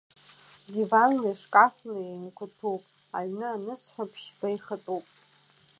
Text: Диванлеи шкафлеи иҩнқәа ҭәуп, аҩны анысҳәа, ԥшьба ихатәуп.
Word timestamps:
Диванлеи 0.71 1.37
шкафлеи 1.41 2.03
иҩнқәа 2.05 2.45
ҭәуп, 2.57 2.83
аҩны 3.17 3.47
анысҳәа, 3.51 4.05
ԥшьба 4.11 4.47
ихатәуп. 4.55 5.05